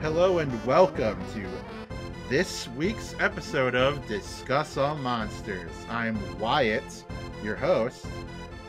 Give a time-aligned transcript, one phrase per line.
[0.00, 1.48] Hello and welcome to
[2.28, 5.72] this week's episode of Discuss All Monsters.
[5.90, 7.04] I'm Wyatt,
[7.42, 8.06] your host,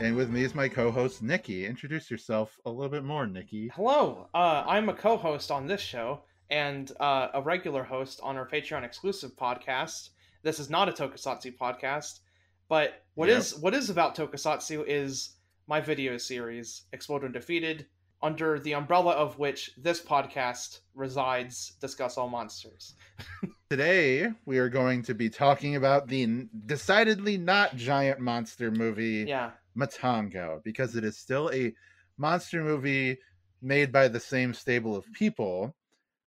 [0.00, 1.64] and with me is my co-host Nikki.
[1.66, 3.70] Introduce yourself a little bit more, Nikki.
[3.74, 8.46] Hello, uh, I'm a co-host on this show and uh, a regular host on our
[8.46, 10.10] Patreon exclusive podcast.
[10.42, 12.20] This is not a Tokusatsu podcast,
[12.68, 13.38] but what Yep.
[13.38, 15.36] is what is about Tokusatsu is
[15.66, 17.86] my video series, Explode and Defeated,
[18.22, 22.94] under the umbrella of which this podcast resides, Discuss All Monsters.
[23.70, 29.50] Today we are going to be talking about the decidedly not giant monster movie Yeah,
[29.76, 31.72] Matango because it is still a
[32.18, 33.18] monster movie
[33.62, 35.74] made by the same stable of people.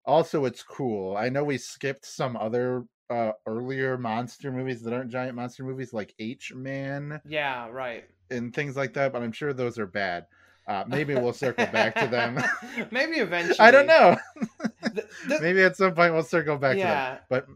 [0.06, 1.18] Also, it's cool.
[1.18, 5.94] I know we skipped some other uh, earlier monster movies that aren't giant monster movies,
[5.94, 8.06] like H Man yeah, right.
[8.30, 10.26] and things like that, but I'm sure those are bad.
[10.68, 12.40] Uh, maybe we'll circle back to them.
[12.92, 13.58] Maybe eventually.
[13.60, 14.16] I don't know.
[14.94, 17.18] Th- th- maybe at some point we'll circle back to them.
[17.28, 17.48] But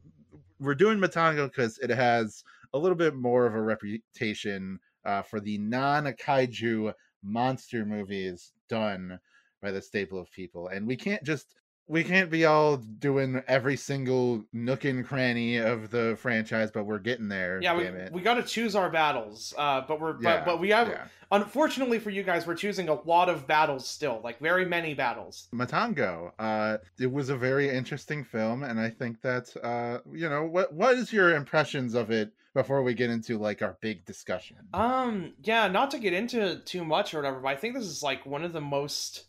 [0.59, 5.39] we're doing Matango because it has a little bit more of a reputation uh, for
[5.39, 9.19] the non kaiju monster movies done
[9.61, 10.67] by the staple of people.
[10.67, 11.55] And we can't just
[11.87, 16.99] we can't be all doing every single nook and cranny of the franchise, but we're
[16.99, 17.59] getting there.
[17.61, 17.75] yeah.
[17.75, 18.11] We, it.
[18.11, 19.53] we got to choose our battles.
[19.57, 21.05] Uh, but we're Yeah, but, but we have yeah.
[21.31, 25.49] unfortunately for you guys, we're choosing a lot of battles still, like very many battles.
[25.53, 26.31] Matango.
[26.39, 30.73] Uh, it was a very interesting film, and I think that uh, you know what
[30.73, 34.57] what is your impressions of it before we get into like our big discussion.
[34.73, 38.03] Um, yeah, not to get into too much or whatever, but I think this is
[38.03, 39.25] like one of the most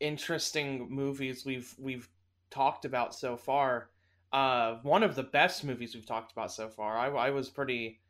[0.00, 2.08] interesting movies we've we've
[2.50, 3.90] talked about so far.
[4.32, 6.98] Uh, one of the best movies we've talked about so far.
[6.98, 8.00] I, I was pretty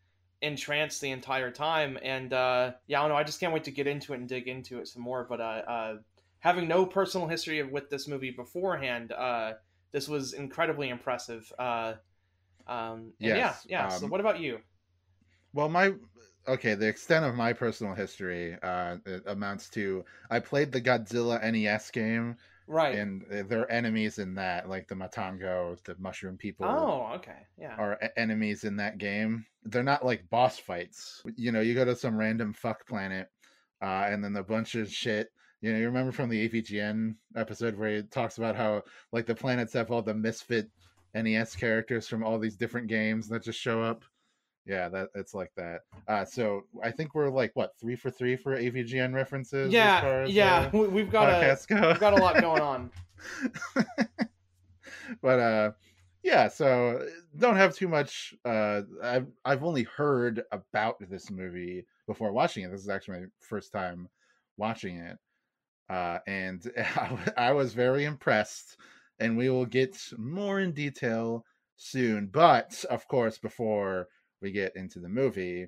[0.43, 3.17] entranced the entire time, and uh, yeah, I don't know.
[3.17, 5.25] I just can't wait to get into it and dig into it some more.
[5.29, 5.97] But uh, uh
[6.41, 9.55] having no personal history with this movie beforehand, uh,
[9.93, 11.51] this was incredibly impressive.
[11.59, 11.95] Uh,
[12.67, 13.89] um, and yeah, Yes, yeah.
[13.89, 14.59] so um, what about you?
[15.55, 15.93] Well, my
[16.47, 21.41] okay, the extent of my personal history uh, it amounts to I played the Godzilla
[21.43, 22.99] NES game, Right.
[22.99, 26.67] and uh, there are enemies in that, like the Matango, the Mushroom People.
[26.67, 27.47] Oh, okay.
[27.59, 27.77] Yeah.
[27.77, 29.47] Are enemies in that game?
[29.65, 31.23] They're not like boss fights.
[31.37, 33.29] You know, you go to some random fuck planet,
[33.81, 35.31] uh, and then a bunch of shit.
[35.61, 38.83] You know, you remember from the AVGN episode where he talks about how
[39.13, 40.69] like the planets have all the misfit
[41.15, 44.05] NES characters from all these different games that just show up.
[44.67, 45.83] Yeah, that it's like that.
[46.09, 49.67] Uh, so I think we're like what three for three for AVGN references.
[49.67, 50.71] as far Yeah, as, yeah.
[50.73, 51.89] uh, we- We've got a go.
[51.89, 52.91] we've got a lot going on.
[55.23, 55.71] but uh
[56.23, 57.07] yeah so
[57.39, 62.71] don't have too much uh i've i've only heard about this movie before watching it
[62.71, 64.09] this is actually my first time
[64.57, 65.19] watching it
[65.91, 66.71] uh and
[67.37, 68.77] I was very impressed
[69.19, 71.45] and we will get more in detail
[71.77, 74.09] soon but of course before
[74.45, 75.67] we get into the movie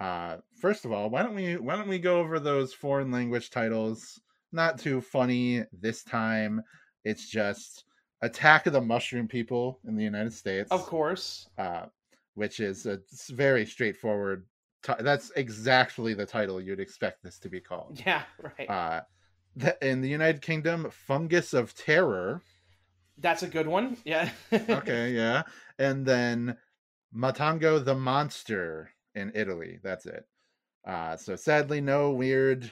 [0.00, 3.48] uh first of all why don't we why don't we go over those foreign language
[3.50, 4.20] titles
[4.52, 6.60] not too funny this time
[7.04, 7.84] it's just
[8.22, 11.48] Attack of the Mushroom People in the United States, Of course.
[11.56, 11.86] uh,
[12.34, 12.98] which is a
[13.30, 14.44] very straightforward.
[14.82, 17.98] Ti- that's exactly the title you'd expect this to be called.
[18.04, 18.24] Yeah,
[18.58, 18.68] right.
[18.68, 19.00] Uh,
[19.58, 22.42] th- in the United Kingdom, Fungus of Terror.
[23.16, 23.96] That's a good one.
[24.04, 24.28] Yeah.
[24.52, 25.44] Okay, yeah,
[25.78, 26.58] and then
[27.14, 29.78] Matango the Monster in Italy.
[29.82, 30.26] That's it.
[30.86, 32.70] Uh, so sadly, no weird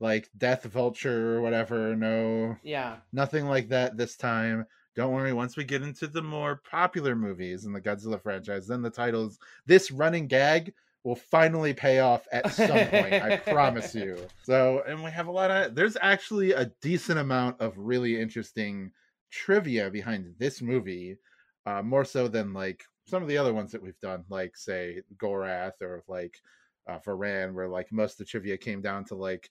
[0.00, 1.94] like Death Vulture or whatever.
[1.94, 2.96] No, yeah.
[3.12, 4.66] nothing like that this time.
[4.94, 8.82] Don't worry, once we get into the more popular movies in the Godzilla franchise, then
[8.82, 13.14] the titles, this running gag will finally pay off at some point.
[13.14, 14.18] I promise you.
[14.42, 18.92] So, and we have a lot of, there's actually a decent amount of really interesting
[19.30, 21.16] trivia behind this movie,
[21.64, 25.02] uh, more so than like some of the other ones that we've done, like, say,
[25.16, 26.40] Gorath or like
[26.88, 29.50] uh, Varan, where like most of the trivia came down to like,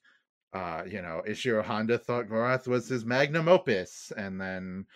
[0.52, 4.86] uh, you know, Ishiro Honda thought Gorath was his magnum opus, and then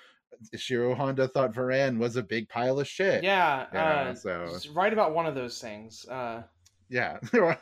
[0.54, 3.24] Ishiro Honda thought Varan was a big pile of shit.
[3.24, 3.66] Yeah.
[3.72, 6.06] You know, uh, so write about one of those things.
[6.06, 6.42] Uh,
[6.88, 7.18] yeah.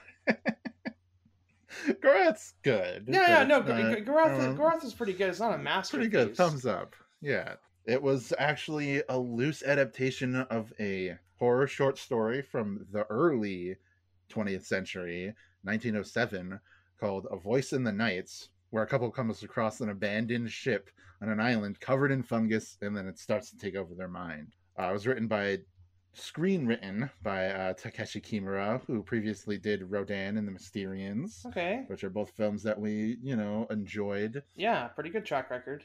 [1.87, 3.05] Gorath's good.
[3.09, 3.45] yeah, yeah.
[3.45, 5.29] No, uh, Gorath, um, Gorath is pretty good.
[5.29, 6.09] It's not a masterpiece.
[6.09, 6.37] pretty good.
[6.37, 6.95] Thumbs up.
[7.21, 7.55] Yeah.
[7.87, 13.77] It was actually a loose adaptation of a horror short story from the early
[14.31, 16.61] 20th century, 1907,
[16.99, 20.91] called A Voice in the Nights, where a couple comes across an abandoned ship
[21.21, 24.55] on an island covered in fungus, and then it starts to take over their mind.
[24.79, 25.59] Uh, it was written by,
[26.17, 31.85] screenwritten by uh, Takeshi Kimura, who previously did Rodan and the Mysterians, Okay.
[31.89, 34.43] which are both films that we, you know, enjoyed.
[34.55, 35.85] Yeah, pretty good track record.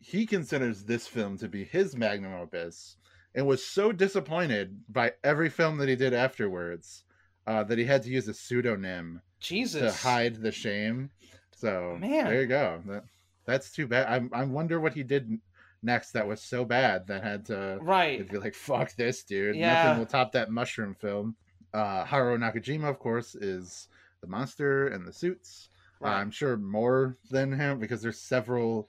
[0.00, 2.96] He considers this film to be his magnum opus,
[3.34, 7.04] and was so disappointed by every film that he did afterwards
[7.46, 9.80] uh, that he had to use a pseudonym Jesus.
[9.96, 11.10] to hide the shame.
[11.56, 12.26] So Man.
[12.26, 12.82] there you go.
[12.86, 13.04] That
[13.44, 14.06] that's too bad.
[14.32, 15.38] I I wonder what he did
[15.82, 18.28] next that was so bad that had to Right.
[18.30, 19.56] be like fuck this dude.
[19.56, 19.84] Yeah.
[19.84, 21.34] Nothing will top that mushroom film.
[21.74, 23.88] Uh Haruo Nakajima, of course, is
[24.20, 25.68] the monster and the suits.
[26.00, 26.18] right.
[26.20, 28.88] I'm sure more than him because there's several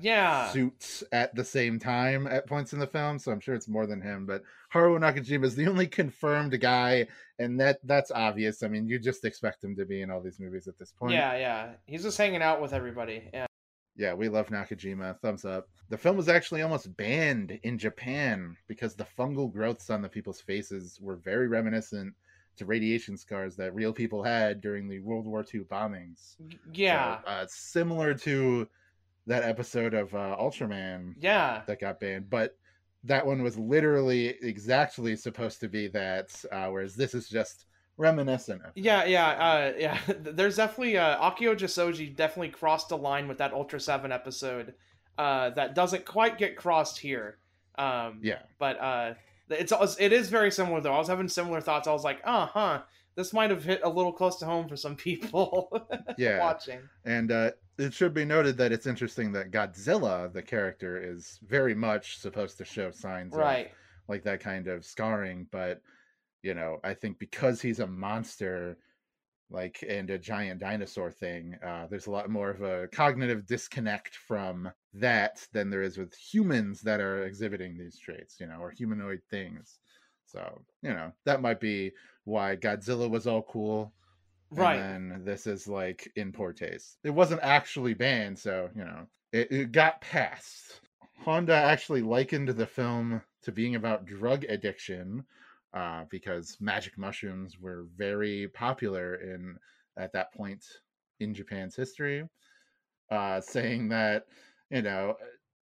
[0.00, 0.50] yeah.
[0.50, 3.86] suits at the same time at points in the film, so I'm sure it's more
[3.86, 4.26] than him.
[4.26, 4.42] But
[4.72, 7.08] Haruo Nakajima is the only confirmed guy,
[7.38, 8.62] and that that's obvious.
[8.62, 11.14] I mean, you just expect him to be in all these movies at this point.
[11.14, 11.70] Yeah, yeah.
[11.86, 13.28] He's just hanging out with everybody.
[13.32, 13.46] Yeah.
[13.96, 15.18] Yeah, we love Nakajima.
[15.20, 15.68] Thumbs up.
[15.88, 20.40] The film was actually almost banned in Japan because the fungal growths on the people's
[20.40, 22.14] faces were very reminiscent
[22.58, 26.36] to radiation scars that real people had during the World War II bombings.
[26.72, 27.20] Yeah.
[27.22, 28.68] So, uh, similar to
[29.28, 31.62] that episode of uh, Ultraman yeah.
[31.66, 32.56] that got banned, but
[33.04, 37.66] that one was literally exactly supposed to be that, uh, whereas this is just
[37.96, 38.62] reminiscent.
[38.64, 39.98] Of Yeah, yeah, uh, yeah.
[40.18, 44.74] There's definitely uh, Akio Jissoji definitely crossed a line with that Ultra Seven episode
[45.16, 47.38] uh, that doesn't quite get crossed here.
[47.76, 49.14] Um, Yeah, but uh,
[49.50, 50.94] it's it is very similar though.
[50.94, 51.86] I was having similar thoughts.
[51.86, 52.82] I was like, uh huh,
[53.18, 55.68] this might have hit a little close to home for some people
[56.18, 56.38] yeah.
[56.38, 56.78] watching.
[57.04, 61.74] And uh, it should be noted that it's interesting that Godzilla, the character, is very
[61.74, 63.72] much supposed to show signs of Right.
[64.06, 65.48] like that kind of scarring.
[65.50, 65.82] But
[66.44, 68.78] you know, I think because he's a monster,
[69.50, 74.14] like and a giant dinosaur thing, uh, there's a lot more of a cognitive disconnect
[74.14, 78.70] from that than there is with humans that are exhibiting these traits, you know, or
[78.70, 79.80] humanoid things.
[80.24, 81.90] So you know, that might be
[82.28, 83.92] why Godzilla was all cool
[84.50, 84.86] Right.
[84.86, 86.98] and this is like in poor taste.
[87.04, 90.80] It wasn't actually banned, so you know it, it got passed.
[91.24, 95.24] Honda actually likened the film to being about drug addiction
[95.74, 99.56] uh, because magic mushrooms were very popular in
[99.96, 100.64] at that point
[101.20, 102.24] in Japan's history,
[103.10, 104.26] uh, saying that
[104.70, 105.16] you know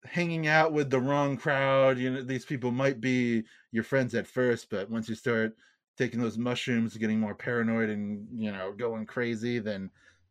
[0.05, 4.26] hanging out with the wrong crowd, you know these people might be your friends at
[4.26, 5.56] first, but once you start
[6.02, 9.90] taking those mushrooms, getting more paranoid and you know going crazy, then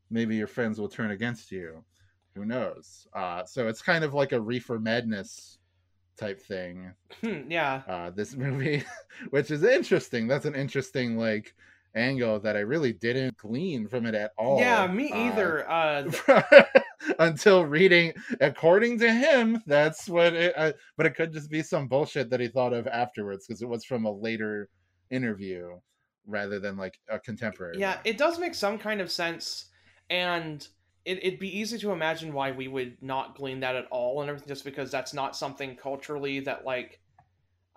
[0.10, 1.84] maybe your friends will turn against you.
[2.36, 3.08] Who knows?
[3.14, 5.60] Uh, so it's kind of like a reefer madness
[6.18, 6.94] type thing.
[7.24, 7.82] Hmm, yeah.
[7.88, 8.84] Uh, this movie,
[9.30, 10.28] which is interesting.
[10.28, 11.56] That's an interesting like
[11.96, 14.60] angle that I really didn't glean from it at all.
[14.60, 15.70] Yeah, me Uh, either.
[15.70, 16.12] Uh,
[17.20, 21.88] until reading according to him that's what it uh, but it could just be some
[21.88, 24.70] bullshit that he thought of afterwards because it was from a later
[25.12, 25.80] interview
[26.26, 28.02] rather than like a contemporary yeah, one.
[28.06, 29.66] it does make some kind of sense,
[30.10, 30.68] and
[31.06, 34.30] it, it'd be easy to imagine why we would not glean that at all and
[34.30, 37.00] everything, just because that's not something culturally that like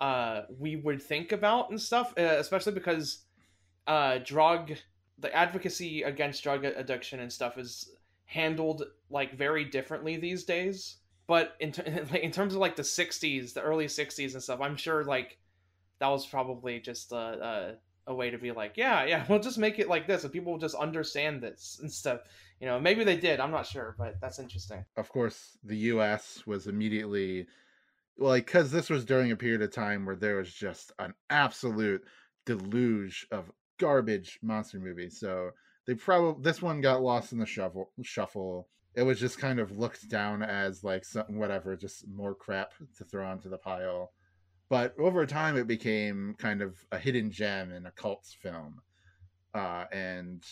[0.01, 3.25] uh we would think about and stuff, uh, especially because
[3.87, 4.73] uh drug
[5.19, 7.91] the advocacy against drug addiction and stuff is
[8.27, 10.97] handled like very differently these days.
[11.27, 11.83] But in ter-
[12.23, 15.39] in terms of like the '60s, the early '60s and stuff, I'm sure like
[16.01, 17.75] that was probably just a, a
[18.07, 20.53] a way to be like, yeah, yeah, we'll just make it like this, and people
[20.53, 22.21] will just understand this and stuff.
[22.61, 23.41] You know, maybe they did.
[23.41, 24.85] I'm not sure, but that's interesting.
[24.97, 27.47] of course the us was immediately
[28.17, 31.15] well like because this was during a period of time where there was just an
[31.31, 32.05] absolute
[32.47, 35.51] deluge of garbage monster movies so
[35.87, 39.77] they probably this one got lost in the shuffle shuffle it was just kind of
[39.77, 44.13] looked down as like something whatever just more crap to throw onto the pile
[44.69, 48.81] but over time it became kind of a hidden gem in a cult film.
[49.55, 50.43] Uh and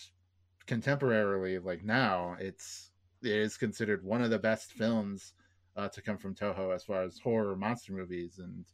[0.67, 2.91] contemporarily like now it's
[3.23, 5.33] it is considered one of the best films
[5.77, 8.65] uh, to come from Toho as far as horror monster movies and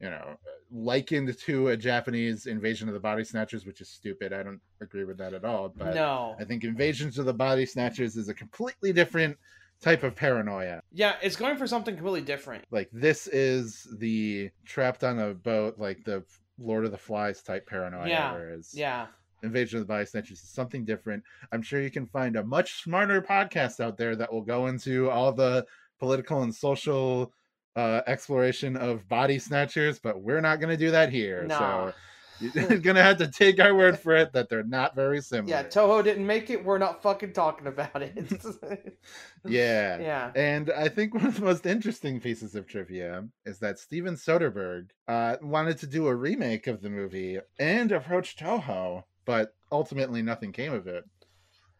[0.00, 0.36] you know
[0.70, 4.32] likened to a Japanese Invasion of the Body Snatchers which is stupid.
[4.32, 7.66] I don't agree with that at all but no, I think Invasions of the Body
[7.66, 9.36] Snatchers is a completely different
[9.82, 12.64] type of paranoia yeah, it's going for something completely different.
[12.70, 16.24] like this is the trapped on a boat like the
[16.58, 19.06] Lord of the Flies type paranoia Yeah, whereas Yeah,
[19.42, 21.22] Invasion of the Body Snatchers is something different.
[21.52, 25.10] I'm sure you can find a much smarter podcast out there that will go into
[25.10, 25.66] all the
[25.98, 27.32] political and social
[27.76, 31.44] uh, exploration of body snatchers, but we're not going to do that here.
[31.44, 31.58] Nah.
[31.58, 31.94] So
[32.40, 35.48] You're gonna have to take our word for it that they're not very similar.
[35.48, 36.64] Yeah, Toho didn't make it.
[36.64, 38.16] We're not fucking talking about it.
[39.46, 39.98] yeah.
[39.98, 40.32] yeah.
[40.34, 44.88] And I think one of the most interesting pieces of trivia is that Steven Soderbergh
[45.08, 50.52] uh, wanted to do a remake of the movie and approached Toho, but ultimately nothing
[50.52, 51.04] came of it.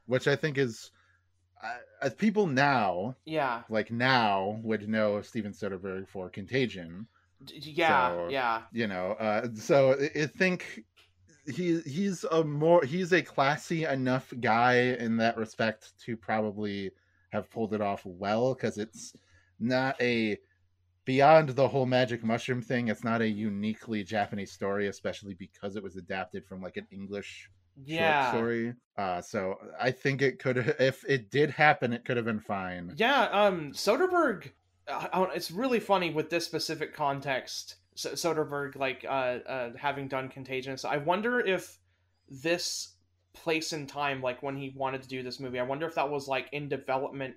[0.06, 0.92] Which I think is,
[1.62, 3.62] uh, as people now, Yeah.
[3.68, 7.08] like now, would know Steven Soderbergh for Contagion.
[7.48, 8.08] Yeah.
[8.10, 8.62] So- yeah.
[8.72, 10.84] You know, uh, so I, I think
[11.46, 16.90] he he's a more he's a classy enough guy in that respect to probably
[17.30, 19.12] have pulled it off well because it's
[19.60, 20.38] not a
[21.04, 25.82] beyond the whole magic mushroom thing it's not a uniquely japanese story especially because it
[25.82, 27.48] was adapted from like an english
[27.84, 28.24] Yeah.
[28.32, 32.26] short story uh so i think it could if it did happen it could have
[32.26, 34.50] been fine Yeah, um, Soderbergh.
[34.88, 37.76] It's really funny with this specific context.
[37.94, 40.76] So, Soderbergh, like, uh, uh, having done Contagion.
[40.76, 41.78] So I wonder if
[42.28, 42.96] this
[43.32, 46.10] place in time, like when he wanted to do this movie, I wonder if that
[46.10, 47.36] was like in development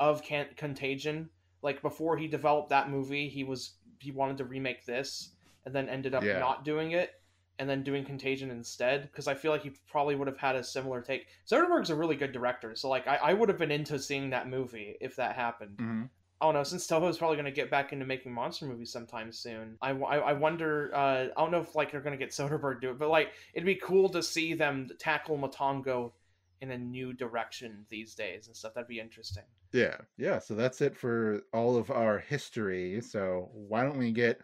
[0.00, 1.28] of Can- Contagion.
[1.62, 5.30] Like before he developed that movie, he was he wanted to remake this,
[5.64, 6.38] and then ended up Yeah.
[6.38, 7.20] not doing it,
[7.58, 9.02] and then doing Contagion instead.
[9.10, 11.26] Because I feel like he probably would have had a similar take.
[11.50, 14.48] Soderbergh's a really good director, so like I, I would have been into seeing that
[14.48, 15.78] movie if that happened.
[15.78, 16.10] Mhm.
[16.40, 16.62] I don't know.
[16.62, 20.16] Since Toho's probably going to get back into making monster movies sometime soon, I, I,
[20.18, 20.90] I wonder.
[20.94, 23.08] Uh, I don't know if like they're going to get Soderbergh to do it, but
[23.08, 26.12] like it'd be cool to see them tackle Matango
[26.60, 28.74] in a new direction these days and stuff.
[28.74, 29.44] That'd be interesting.
[29.72, 30.38] Yeah, yeah.
[30.38, 33.00] So that's it for all of our history.
[33.00, 34.40] So why don't we get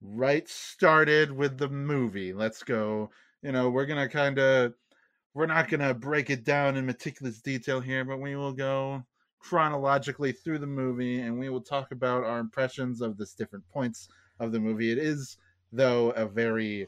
[0.00, 2.32] right started with the movie?
[2.32, 3.10] Let's go.
[3.42, 4.74] You know, we're gonna kind of,
[5.34, 9.04] we're not gonna break it down in meticulous detail here, but we will go
[9.44, 14.08] chronologically through the movie and we will talk about our impressions of this different points
[14.40, 14.90] of the movie.
[14.90, 15.36] It is,
[15.70, 16.86] though, a very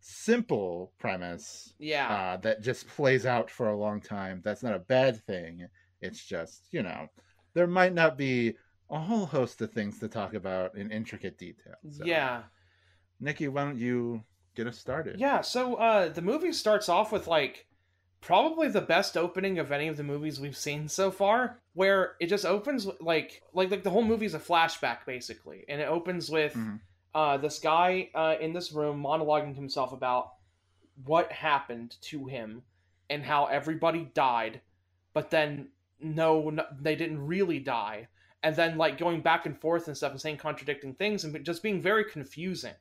[0.00, 2.08] simple premise Yeah.
[2.12, 4.42] uh, that just plays out for a long time.
[4.44, 5.66] That's not a bad thing.
[6.02, 7.08] It's just, you know,
[7.54, 8.54] there might not be
[8.90, 11.74] a whole host of things to talk about in intricate detail.
[11.90, 12.42] So, yeah.
[13.18, 14.22] Nikki, why don't you
[14.54, 15.18] get us started?
[15.18, 15.40] Yeah.
[15.40, 17.66] So uh, the movie starts off with like
[18.20, 22.26] probably the best opening of any of the movies we've seen so far, where it
[22.26, 26.30] just opens like like like the whole movie is a flashback basically, and it opens
[26.30, 26.80] with Mhm.
[27.14, 30.32] uh, this guy uh, in this room monologuing to himself about
[31.04, 32.62] what happened to him
[33.08, 34.60] and how everybody died,
[35.14, 35.68] but then
[36.00, 38.08] no, no they didn't really die.
[38.42, 41.62] And then like going back and forth and stuff and saying contradicting things and just
[41.62, 42.74] being very confusing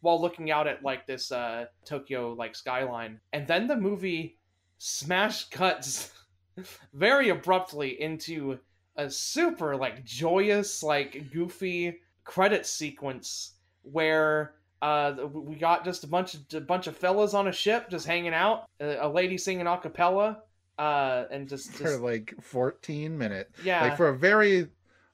[0.00, 3.20] while looking out at like this uh Tokyo like skyline.
[3.32, 4.38] And then the movie
[4.84, 6.10] smash cuts
[6.92, 8.58] very abruptly into
[8.96, 16.34] a super like joyous like goofy credit sequence where uh we got just a bunch
[16.34, 19.68] of a bunch of fellas on a ship just hanging out a, a lady singing
[19.68, 20.42] a cappella
[20.78, 23.52] uh and just, For like 14 minutes.
[23.62, 24.66] yeah Like for a very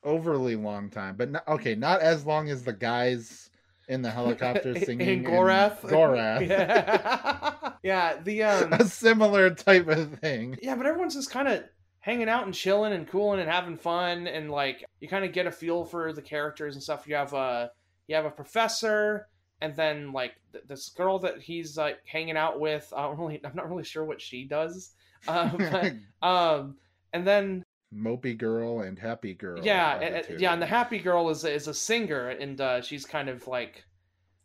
[0.02, 3.50] overly long time, but not, okay, not as long as the guys
[3.88, 5.80] in the helicopter In- singing in Gorath.
[5.80, 6.46] Gorath.
[6.48, 7.72] yeah.
[7.82, 10.58] yeah, the um a similar type of thing.
[10.62, 11.64] yeah, but everyone's just kind of
[12.00, 15.46] hanging out and chilling and cooling and having fun and like you kind of get
[15.46, 17.06] a feel for the characters and stuff.
[17.06, 17.70] You have a
[18.06, 19.26] you have a professor
[19.60, 22.92] and then like th- this girl that he's like hanging out with.
[22.96, 24.92] I don't really I'm not really sure what she does.
[25.26, 26.76] Uh, but, um
[27.12, 27.64] and then
[27.94, 29.64] Mopey girl and happy girl.
[29.64, 30.36] yeah, are the and- two.
[30.38, 33.84] yeah, and the happy girl is is a singer, and uh, she's kind of like,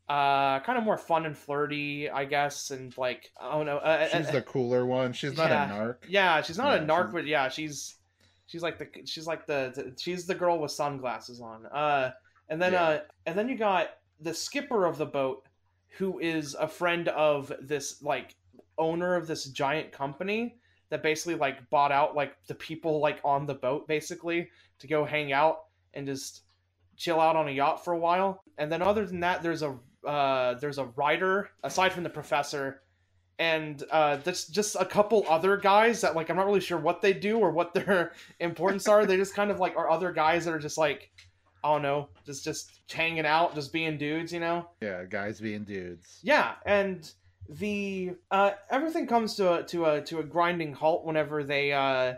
[0.07, 3.77] uh, kind of more fun and flirty, I guess, and like I don't know.
[3.77, 5.11] Uh, She's uh, the cooler one.
[5.13, 5.69] She's not yeah.
[5.69, 5.95] a narc.
[6.07, 7.95] yeah, she's not a yeah, narc, she's- but yeah, she's
[8.45, 11.65] she's like the she's like the, the she's the girl with sunglasses on.
[11.65, 12.11] Uh,
[12.49, 12.83] and then Yeah.
[12.83, 13.89] uh, and then you got
[14.21, 15.45] the skipper of the boat,
[15.97, 18.35] who is a friend of this like
[18.77, 20.55] owner of this giant company
[20.93, 24.47] that basically like bought out like the people like on the boat basically
[24.79, 25.63] to go hang out
[25.95, 26.41] and just
[26.95, 28.43] chill out on a yacht for a while.
[28.57, 32.81] And then other than that, there's a uh, there's a writer aside from the professor,
[33.39, 37.01] and uh, that's just a couple other guys that like I'm not really sure what
[37.01, 39.05] they do or what their importance are.
[39.05, 41.09] They just kind of like are other guys that are just like
[41.63, 44.69] I don't know, just just hanging out, just being dudes, you know.
[44.81, 46.19] Yeah, guys being dudes.
[46.21, 47.09] Yeah, and
[47.49, 52.15] the uh, everything comes to a to a to a grinding halt whenever they uh,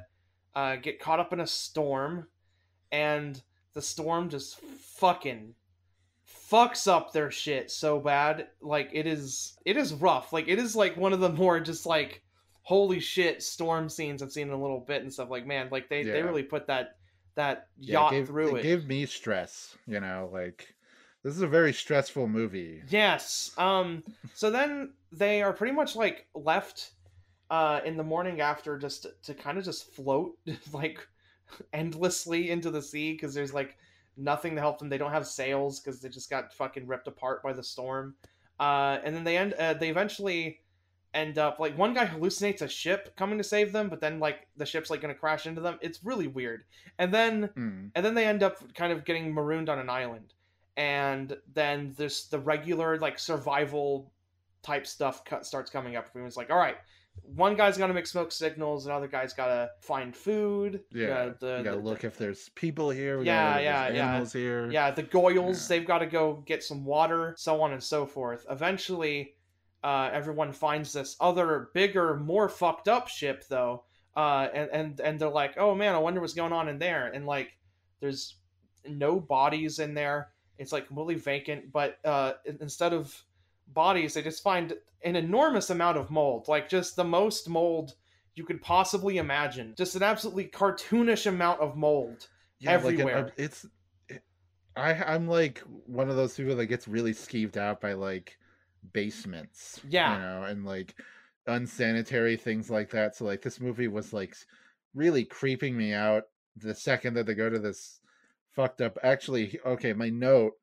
[0.56, 2.28] uh, get caught up in a storm,
[2.92, 3.42] and
[3.74, 5.56] the storm just fucking
[6.50, 8.48] fucks up their shit so bad.
[8.62, 10.32] Like it is it is rough.
[10.34, 12.22] Like it is like one of the more just like
[12.62, 15.30] holy shit storm scenes I've seen in a little bit and stuff.
[15.30, 16.98] Like man, like they they really put that
[17.36, 18.62] that Yeah, yacht gave, through it it.
[18.62, 20.75] gave me stress, you know, like
[21.26, 22.84] This is a very stressful movie.
[22.88, 23.50] Yes.
[23.58, 24.04] Um.
[24.36, 26.92] So then they are pretty much like left,
[27.50, 30.38] uh, in the morning after just to, to kind of just float
[30.72, 31.00] like
[31.74, 33.76] endlessly into the sea because there's like
[34.18, 34.88] nothing to help them.
[34.88, 38.14] They don't have sails because they just got fucking ripped apart by the storm.
[38.60, 39.54] Uh, and then they end.
[39.54, 40.60] Uh, they eventually
[41.16, 44.48] end up like one guy hallucinates a ship coming to save them, but then like
[44.58, 45.80] the ship's like gonna crash into them.
[45.82, 46.66] It's really weird.
[47.00, 47.88] And then Hmm.
[47.96, 50.34] and then they end up kind of getting marooned on an island
[50.78, 54.12] and then there's the regular like survival
[54.64, 56.78] type stuff starts coming up everyone's like all right
[57.24, 61.62] one guy's got to make smoke signals another guy's got to find food Yeah, the,
[61.64, 63.18] the- look if there's people here.
[63.20, 64.10] We Yeah, gotta look if yeah, yeah.
[64.10, 64.70] animals here.
[64.72, 65.78] yeah the goyles Yeah.
[65.78, 69.36] they've got to go get some water so on and so forth eventually
[69.84, 73.84] uh, everyone finds this other bigger more fucked up ship though
[74.18, 77.08] uh, and, and and they're like oh man i wonder what's going on in there
[77.14, 77.56] and like
[78.02, 78.38] there's
[78.90, 83.24] no bodies in there it's like completely vacant but uh, instead of
[83.74, 87.96] bodies they just find an enormous amount of mold like just the most mold
[88.36, 92.28] you could possibly imagine just an absolutely cartoonish amount of mold
[92.60, 93.66] Yeah, like, an- it's.
[94.10, 94.24] it-
[94.78, 98.38] I I'm like one of those people that gets really skeeved out by like
[98.92, 99.80] basements.
[99.90, 100.16] Yeah.
[100.16, 100.96] You know, and like
[101.48, 103.16] unsanitary things like that.
[103.16, 104.36] So like this movie was like
[104.94, 106.24] really creeping me out
[106.58, 108.00] the second that they go to this
[108.56, 108.98] fucked up.
[109.04, 110.54] Actually, okay, my note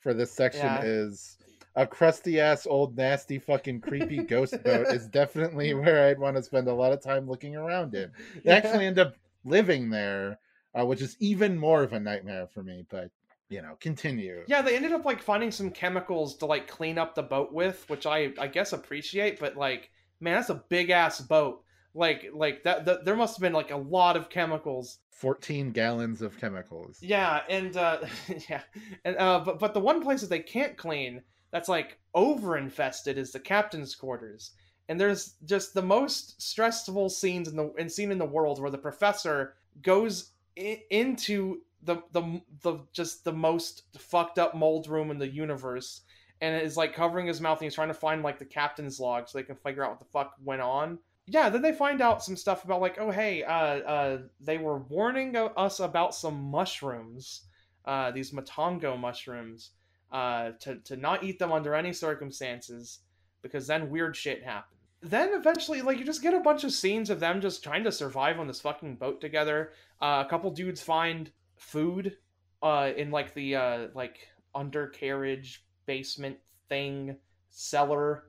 [0.00, 0.80] for this section Yeah.
[0.80, 1.38] is
[1.76, 6.42] a crusty ass old nasty fucking creepy ghost boat is definitely where I'd want to
[6.42, 8.10] spend a lot of time looking around in.
[8.44, 10.38] They actually end up living there,
[10.78, 12.84] uh, which is even more of a nightmare for me.
[12.88, 13.10] But
[13.48, 14.44] you know, continue.
[14.46, 17.88] Yeah, they ended up like finding some chemicals to like clean up the boat with,
[17.88, 19.90] which I I guess appreciate, but like
[20.20, 21.62] man, that's a big ass boat.
[21.94, 24.98] Like like that, that there must have been like a lot of chemicals.
[25.10, 26.98] Fourteen gallons of chemicals.
[27.02, 27.98] Yeah, and uh
[28.48, 28.62] yeah.
[29.04, 33.18] And uh but but the one place that they can't clean that's like over infested
[33.18, 34.52] is the captain's quarters.
[34.88, 38.70] And there's just the most stressful scenes in the in scene in the world where
[38.70, 45.10] the professor goes I- into the the the just the most fucked up mold room
[45.10, 46.02] in the universe
[46.40, 49.28] and is like covering his mouth and he's trying to find like the captain's log
[49.28, 50.98] so they can figure out what the fuck went on.
[51.26, 54.78] Yeah, then they find out some stuff about like, oh hey, uh, uh, they were
[54.78, 57.42] warning us about some mushrooms,
[57.84, 59.70] uh, these matango mushrooms,
[60.10, 63.00] uh, to to not eat them under any circumstances
[63.40, 64.80] because then weird shit happens.
[65.00, 67.92] Then eventually, like you just get a bunch of scenes of them just trying to
[67.92, 69.72] survive on this fucking boat together.
[70.00, 72.16] Uh, a couple dudes find food,
[72.62, 76.36] uh, in like the uh like undercarriage basement
[76.68, 77.16] thing
[77.50, 78.24] cellar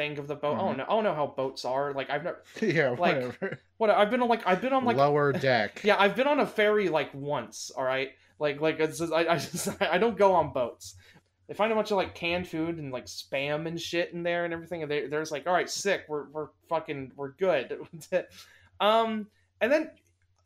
[0.00, 0.54] thing of the boat.
[0.54, 0.78] I don't Mhm.
[0.78, 0.84] know.
[0.84, 1.92] I don't know how boats are.
[1.92, 2.42] Like I've never.
[2.62, 3.58] yeah, Like, whatever.
[3.76, 5.82] What I've been on like I've been on like Lower deck.
[5.84, 7.70] yeah I've been on a ferry like once.
[7.76, 8.10] All right.
[8.38, 10.94] Like like it's just, I I just I don't go on boats.
[11.48, 14.44] They find a bunch of like canned food and like spam and shit in there
[14.44, 16.04] and everything, and they they're just like, all right, sick.
[16.08, 17.78] We're we're fucking we're good.
[18.80, 19.26] um,
[19.60, 19.90] and then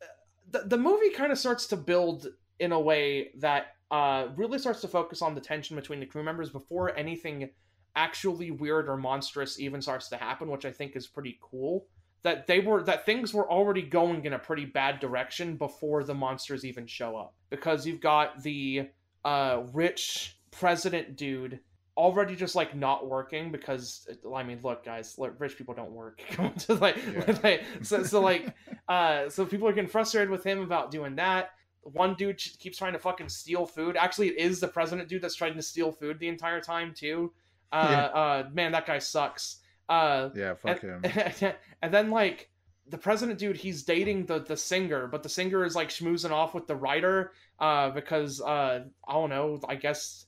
[0.01, 0.05] uh,
[0.51, 2.27] the the movie kind of starts to build
[2.59, 6.23] in a way that uh really starts to focus on the tension between the crew
[6.23, 7.49] members before anything
[7.95, 11.87] actually weird or monstrous even starts to happen, which I think is pretty cool.
[12.23, 16.13] That they were that things were already going in a pretty bad direction before the
[16.15, 17.35] monsters even show up.
[17.49, 18.89] Because you've got the
[19.23, 21.59] uh rich president dude
[21.97, 26.21] already just like not working because I mean look guys look, rich people don't work
[26.57, 27.37] just like, Yeah.
[27.43, 28.53] like so, so like
[28.87, 32.93] uh so people are getting frustrated with him about doing that one dude keeps trying
[32.93, 36.19] to fucking steal food actually it is the president dude that's trying to steal food
[36.19, 37.31] the entire time too
[37.71, 38.05] uh Yeah.
[38.05, 39.57] uh man that guy sucks
[39.89, 41.01] uh Yeah, fuck him.
[41.03, 42.49] and, and then like
[42.87, 46.53] the president dude he's dating the the singer but the singer is like schmoozing off
[46.53, 50.25] with the writer uh because uh i don't know i guess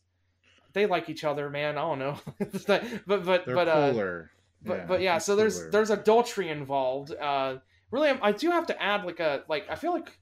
[0.74, 2.18] they like each other man i don't know
[2.68, 4.32] but but but They're but uh cooler.
[4.64, 5.72] but but yeah so there's cooler.
[5.72, 7.58] there's adultery involved uh
[7.92, 10.18] really i do have to add like a like i feel like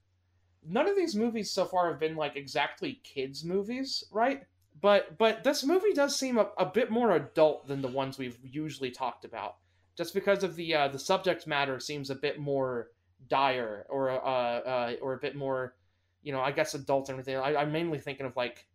[0.68, 4.44] none of these movies so far have been like exactly kids movies right
[4.82, 8.38] but but this movie does seem a, a bit more adult than the ones we've
[8.44, 9.58] usually talked about.
[9.96, 12.90] Just because of the uh the subject matter seems a bit more
[13.30, 15.76] dire or uh uh or a bit more
[16.22, 17.38] you know i guess adult and everything.
[17.38, 18.68] I, i'm mainly thinking of like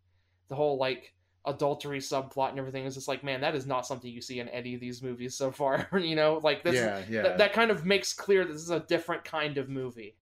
[0.47, 1.13] the whole like
[1.45, 2.85] adultery subplot and everything.
[2.85, 5.35] Is just like man that is not something you see in any of these movies
[5.35, 6.39] so far you know?
[6.43, 7.21] Like this yeah, yeah.
[7.23, 10.15] that, that kind of makes clear that this is a different kind of movie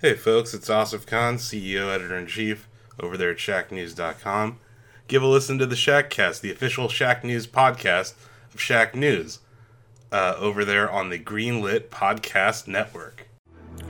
[0.00, 2.68] Hey folks, it's Asif Khan, CEO, Editor in Chief,
[3.00, 4.60] over there at ShackNews.com.
[5.08, 8.14] Give a listen to the Shackcast, the official Shack News podcast
[8.54, 9.40] of Shack News,
[10.12, 13.26] uh, over there on the Greenlit Podcast Network.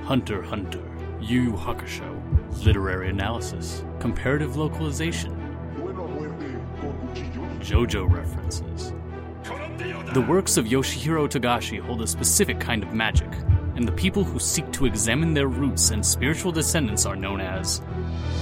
[0.05, 0.83] Hunter Hunter,
[1.21, 5.37] Yu Yu Hakusho, literary analysis, comparative localization,
[7.61, 8.94] JoJo references.
[10.14, 13.29] The works of Yoshihiro Togashi hold a specific kind of magic,
[13.79, 17.81] and the people who seek to examine their roots and spiritual descendants are known as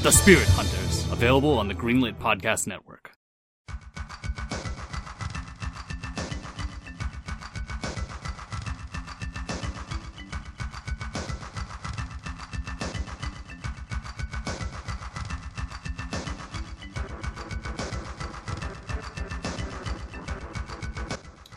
[0.00, 3.12] the Spirit Hunters, available on the Greenlit Podcast Network.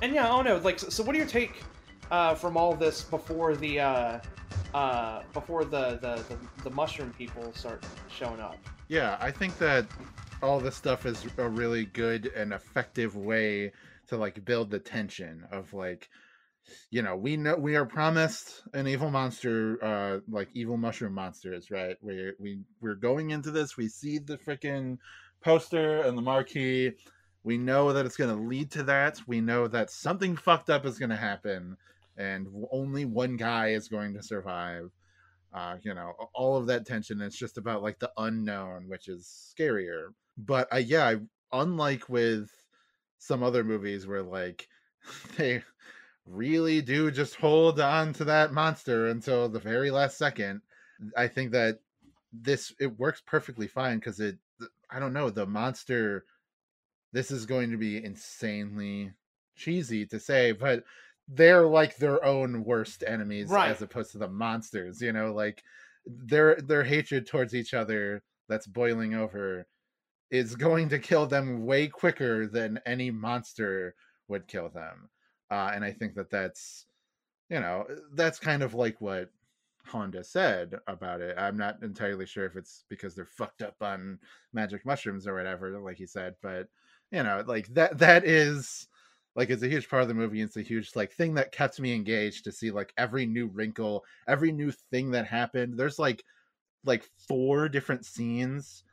[0.02, 0.58] And yeah, don't know.
[0.58, 1.63] Like, so, so what do you take
[2.12, 4.19] uh, from all this before the uh,
[4.74, 8.58] uh, before the, the, the the mushroom people start showing up?
[8.88, 9.86] Yeah, I think that
[10.41, 13.72] all this stuff is a really good and effective way
[14.08, 16.10] to like build the tension of like
[16.91, 21.72] you know we know we are promised an evil monster uh like evil mushroom monsters
[21.72, 21.98] right?
[22.02, 24.98] We we we're going into this we see the freaking
[25.41, 26.91] poster and the marquee.
[27.43, 29.22] We know that it's going to lead to that.
[29.26, 31.78] We know that something fucked up is going to happen
[32.20, 34.92] and only one guy is going to survive
[35.54, 39.54] uh you know all of that tension it's just about like the unknown which is
[39.58, 40.10] scarier.
[40.38, 41.16] But uh, yeah I,
[41.52, 42.52] unlike with
[43.18, 44.68] some other movies where like
[45.38, 45.64] they
[46.26, 50.62] really do just hold on to that monster until the very last second
[51.18, 51.80] i think that
[52.32, 54.38] this it works perfectly fine because it
[54.92, 56.26] i don't know the monster
[57.12, 59.12] this is going to be insanely
[59.56, 60.84] cheesy to say but
[61.32, 63.70] they're like their own worst enemies Right.
[63.70, 65.63] as opposed to the monsters you know like
[66.06, 69.68] their their hatred towards each other that's boiling over
[70.32, 73.96] is going to kill them way quicker than any monster
[74.28, 75.10] would kill them
[75.52, 76.86] uh, and i think that that's
[77.50, 79.30] you know that's kind of like what
[79.86, 84.20] honda said about it i'm not entirely sure if it's because they're fucked up on
[84.54, 86.68] magic mushrooms or whatever like he said but
[87.12, 88.88] you know like that that is
[89.36, 91.80] like it's a huge part of the movie it's a huge like thing that kept
[91.80, 95.78] me engaged to see like every new wrinkle every new thing that happened.
[95.78, 96.24] There's like
[96.86, 98.84] like four different scenes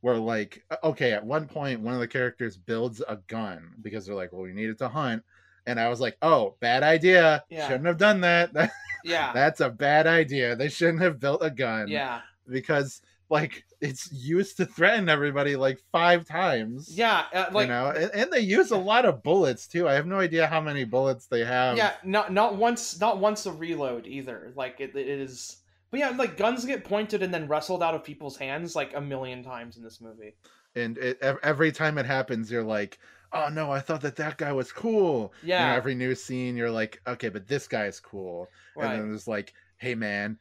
[0.00, 4.14] where like okay at one point one of the characters builds a gun because they're
[4.14, 5.22] like well we needed to hunt
[5.66, 7.66] and i was like oh bad idea Yeah.
[7.66, 8.50] shouldn't have done that.
[9.04, 14.10] Yeah, that's a bad idea they shouldn't have built a gun yeah, because like it's
[14.12, 17.24] used to threaten everybody like five times yeah.
[17.32, 20.06] Uh, like, you know and, and they use a lot of bullets too i have
[20.06, 24.06] no idea how many bullets they have yeah, not not once, not once a reload
[24.06, 24.52] either.
[24.56, 25.58] Like it, it is.
[25.90, 29.00] But yeah, like guns get pointed and then wrestled out of people's hands like a
[29.00, 30.34] million times in this movie.
[30.74, 32.98] and it, every time it happens you're like
[33.32, 36.56] oh no i thought that that guy was cool You know, Yeah, every new scene
[36.56, 38.92] you're like okay but this guy's cool right.
[38.92, 40.38] and then there's like hey man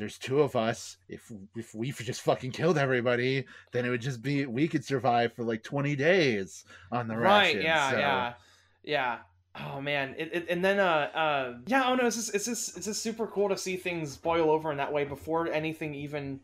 [0.00, 4.22] there's two of us if if we just fucking killed everybody then it would just
[4.22, 8.32] be we could survive for like 20 days on the right rations, yeah so- yeah.
[8.82, 9.18] Yeah.
[9.56, 10.14] Oh man.
[10.16, 13.02] It, it, and then uh uh yeah oh no it's just it's just it's just
[13.02, 16.40] super cool to see things boil over in that way before anything even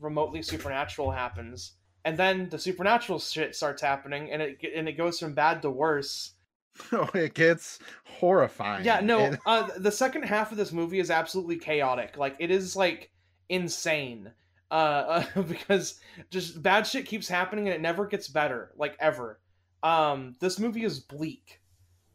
[0.00, 1.72] remotely supernatural happens.
[2.06, 5.70] And then the supernatural shit starts happening and it and it goes from bad to
[5.70, 6.33] worse
[6.92, 8.84] oh it gets horrifying.
[8.84, 12.16] yeah no It- uh the second half of this movie is absolutely chaotic.
[12.16, 13.10] Like it is like
[13.48, 14.30] insane
[14.70, 19.40] uh, uh because just bad shit keeps happening and it never gets better like ever.
[19.82, 21.60] Um this movie is bleak.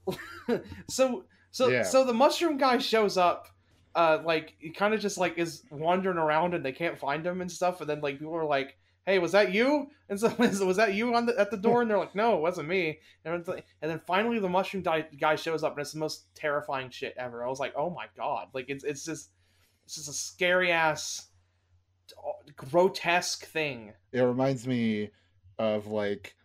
[0.89, 1.83] So so Yeah.
[1.83, 3.47] so the mushroom guy shows up
[3.95, 7.41] uh like he kind of just like is wandering around and they can't find him
[7.41, 8.77] and stuff and then like people are like
[9.09, 9.87] hey was that you?
[10.09, 11.81] And so was that you on the at the door?
[11.83, 12.99] And they're like no it wasn't me.
[13.25, 16.33] And, like- and then finally the mushroom di- guy shows up and it's the most
[16.33, 17.45] terrifying shit ever.
[17.45, 18.47] I was like oh my god.
[18.53, 19.29] Like it's it's just
[19.85, 21.27] it's just a scary ass
[22.55, 23.93] grotesque thing.
[24.11, 25.11] It reminds me
[25.57, 26.35] of like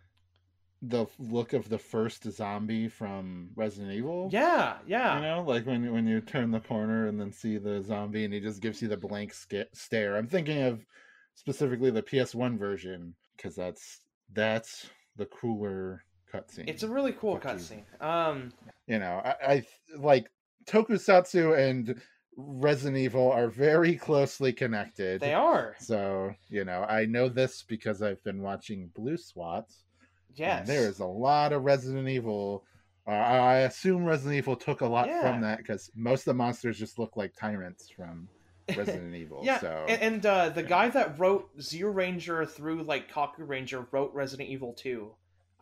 [0.82, 4.28] the look of the first zombie from Resident Evil.
[4.30, 5.16] yeah yeah.
[5.16, 8.34] You know, like when when you turn the corner and then see the zombie and
[8.34, 10.16] he just gives you the blank sca- stare.
[10.16, 10.84] I'm thinking of
[11.34, 14.00] specifically the PS1 version because that's
[14.32, 16.68] that's the cooler cutscene.
[16.68, 18.52] it's a really cool cutscene um
[18.86, 19.66] you know, I, I
[19.96, 20.30] like
[20.66, 21.98] Tokusatsu and
[22.36, 25.22] Resident Evil are very closely connected.
[25.22, 29.64] they are So, you know, I know this because I've been watching Blue SWAT.
[29.68, 32.64] and yes There's a lot of Resident Evil.
[33.06, 35.20] Uh, I assume Resident Evil took a lot Yeah.
[35.22, 38.28] from that because most of the monsters just look like tyrants from
[38.76, 39.40] Resident Evil.
[39.44, 44.12] Yeah, so and, and uh, the guy that wrote Zyuranger through like Kaku Ranger wrote
[44.14, 45.10] Resident Evil 2.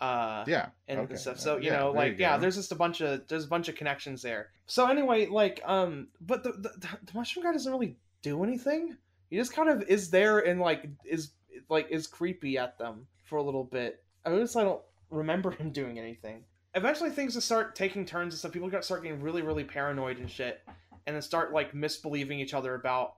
[0.01, 1.15] Uh, yeah, and okay.
[1.15, 1.39] stuff.
[1.39, 3.77] So you Yeah, know, like yeah, there's just a bunch of there's a bunch of
[3.77, 4.51] connections there.
[4.67, 8.97] So anyway, like um, but the the, the mushroom guy doesn't really do anything.
[9.31, 11.31] He just kind of is there and like is
[11.69, 14.03] like is creepy at them for a little bit.
[14.25, 16.45] I just I don't remember him doing anything.
[16.75, 18.51] Eventually, things just start taking turns and stuff.
[18.53, 20.63] People start getting really really paranoid and shit,
[21.07, 23.15] and then start like misbelieving each other about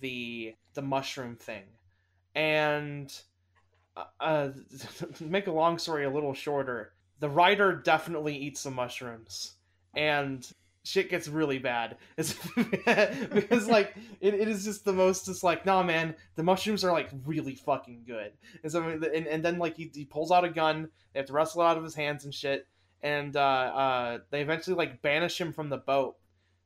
[0.00, 1.64] the the mushroom thing,
[2.34, 3.12] and
[3.96, 4.48] uh, uh,
[5.20, 9.54] make a long story a little shorter, the writer definitely eats some mushrooms,
[9.96, 10.50] and
[10.84, 11.96] shit gets really bad.
[12.16, 16.92] Because like it, it is just the most just like nah man the mushrooms are
[16.92, 18.32] like really fucking good.
[18.62, 21.32] And so and, and then like he, he pulls out a gun they have to
[21.32, 22.66] wrestle it out of his hands and shit
[23.02, 26.16] and uh, uh, they eventually like banish him from the boat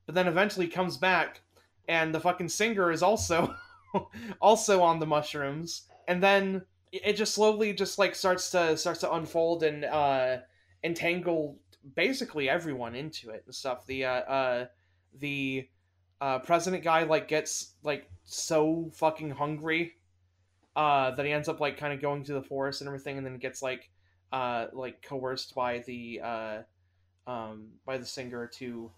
[0.07, 1.41] but then eventually comes back
[1.89, 3.55] and the fucking singer is also
[4.41, 5.83] also on the mushrooms.
[6.09, 6.63] And then
[6.93, 10.39] it just slowly just like starts to starts to unfold and uh
[10.85, 11.57] entangle
[11.95, 13.87] basically everyone into it and stuff.
[13.87, 14.67] The uh uh
[15.19, 15.69] the
[16.21, 19.95] uh president guy like gets like so fucking hungry
[20.77, 23.27] uh that he ends up like kind of going to the forest and everything and
[23.27, 23.91] then gets like
[24.33, 26.63] uh like coerced by the uh
[27.27, 28.91] um by the singer to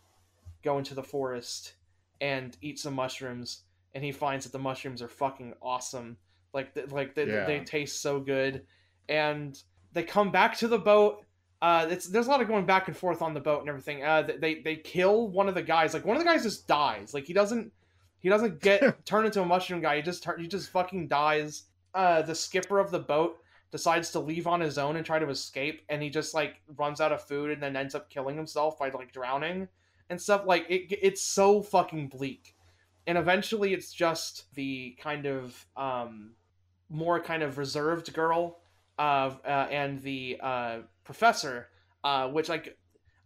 [0.65, 1.75] go into the forest
[2.21, 3.63] and eat some mushrooms
[3.95, 6.17] and he finds that the mushrooms are fucking awesome.
[6.53, 7.45] Like th- like they, Yeah.
[7.45, 8.67] they taste so good.
[9.09, 9.57] And
[9.93, 11.25] they come back to the boat.
[11.63, 14.03] Uh it's there's a lot of going back and forth on the boat and everything.
[14.03, 15.95] Uh they they kill one of the guys.
[15.95, 17.15] Like one of the guys just dies.
[17.15, 17.71] Like he doesn't
[18.19, 19.97] he doesn't get turned into a mushroom guy.
[19.97, 21.65] He just turn he just fucking dies.
[21.95, 23.39] Uh the skipper of the boat
[23.71, 27.01] decides to leave on his own and try to escape and he just like runs
[27.01, 29.67] out of food and then ends up killing himself by like drowning
[30.11, 32.55] and stuff like it it's so fucking bleak
[33.07, 36.33] and eventually it's just the kind of um
[36.89, 38.59] more kind of reserved girl
[38.99, 41.69] uh, uh and the uh professor
[42.05, 42.77] uh which like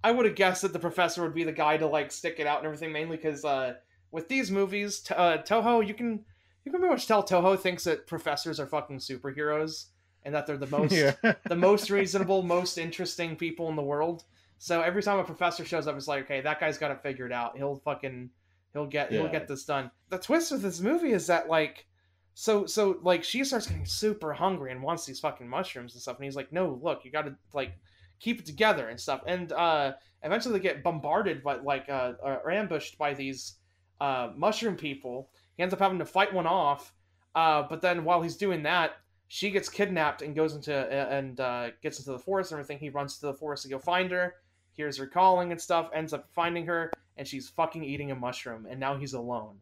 [0.04, 2.46] i would have guessed that the professor would be the guy to like stick it
[2.46, 3.74] out and everything mainly because uh
[4.10, 6.24] with these movies t- uh toho you can
[6.64, 9.86] you can pretty much tell toho thinks that professors are fucking superheroes
[10.24, 11.14] and that they're the most yeah.
[11.48, 14.24] the most reasonable, most interesting people in the world.
[14.58, 17.08] So every time a professor shows up, it's like, okay, that guy's got to figure
[17.08, 17.56] it figured out.
[17.56, 18.30] He'll fucking,
[18.72, 19.90] he'll get, he'll get this done.
[20.10, 21.86] The twist with this movie is that like,
[22.34, 26.16] so so like she starts getting super hungry and wants these fucking mushrooms and stuff,
[26.16, 27.72] and he's like, no, look, you got to like
[28.20, 29.22] keep it together and stuff.
[29.26, 33.54] And uh, eventually they get bombarded by like uh, or ambushed by these
[34.00, 35.30] uh, mushroom people.
[35.56, 36.94] He ends up having to fight one off.
[37.34, 38.92] Uh, but then while he's doing that,
[39.28, 42.78] she gets kidnapped and goes into uh, and uh, gets into the forest and everything.
[42.78, 44.34] He runs to the forest to go find her,
[44.78, 48.66] hears her calling and stuff, ends up finding her, and she's fucking eating a mushroom.
[48.70, 49.56] And now he's alone.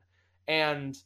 [0.46, 0.96] And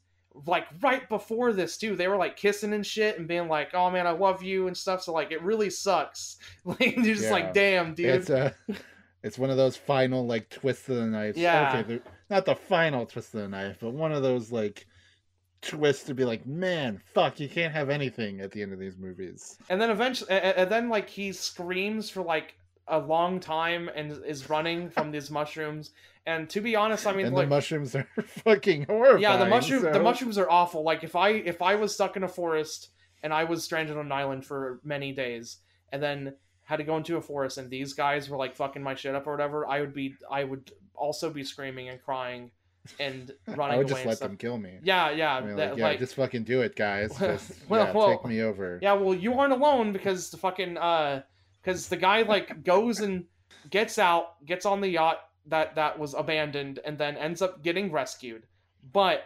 [0.47, 3.91] like right before this too, they were like kissing and shit and being like, "Oh
[3.91, 5.03] man, I love you" and stuff.
[5.03, 6.37] So like it really sucks.
[6.65, 7.31] Like you're just Yeah.
[7.31, 8.75] like, "Damn, dude." It's uh, a,
[9.23, 11.37] it's one of those final like twists of the knife.
[11.37, 11.83] Yeah.
[11.85, 14.87] Okay, not the final twist of the knife, but one of those like
[15.63, 18.97] twists to be like, man, fuck, you can't have anything at the end of these
[18.97, 19.59] movies.
[19.69, 22.57] And then eventually, and then like he screams for like
[22.91, 25.91] a long time and is running from these mushrooms.
[26.27, 28.07] And to be honest, I mean, and like, the mushrooms are
[28.45, 29.23] fucking horrifying.
[29.23, 30.83] yeah, the mushroom, the mushrooms are awful.
[30.83, 32.91] Like if I if I was stuck in a forest
[33.23, 35.59] and I was stranded on an island for many days,
[35.93, 38.95] and then had to go into a forest, and these guys were like fucking my
[38.95, 42.51] shit up or whatever, I would be, I would also be screaming and crying
[42.99, 44.29] and running I would away just let stuff.
[44.29, 44.79] them kill me.
[44.83, 47.15] Yeah, yeah, I mean, that- like, yeah, like- just fucking do it, guys.
[47.19, 48.79] Just, Well, yeah, well, take me over.
[48.83, 51.23] Yeah, well, you aren't alone because the fucking uh,
[51.63, 53.25] because the guy like goes and
[53.71, 57.91] gets out, gets on the yacht that that was abandoned, and then ends up getting
[57.93, 58.47] rescued.
[58.93, 59.25] But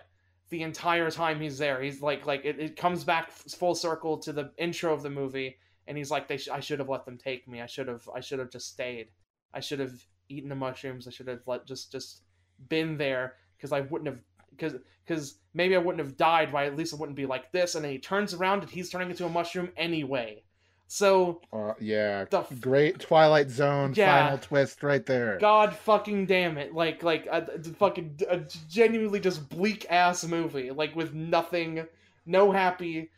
[0.50, 4.32] the entire time he's there, he's like like it, it comes back full circle to
[4.32, 7.18] the intro of the movie, and he's like, they sh- I should have let them
[7.18, 7.60] take me.
[7.60, 9.08] I should have I should have just stayed.
[9.52, 11.06] I should have eaten the mushrooms.
[11.06, 12.22] I should have let just just
[12.68, 14.20] been there because I wouldn't have
[14.50, 14.74] because
[15.06, 16.52] because maybe I wouldn't have died.
[16.52, 17.74] Why at least it wouldn't be like this.
[17.74, 20.43] And then he turns around and he's turning into a mushroom anyway.
[20.86, 24.24] So Uh, yeah, the f- great Twilight Zone Yeah.
[24.24, 25.38] final twist right there.
[25.38, 26.74] God fucking damn it!
[26.74, 30.70] Like like a, a fucking a genuinely just bleak ass movie.
[30.70, 31.86] Like with nothing,
[32.26, 33.10] no happy,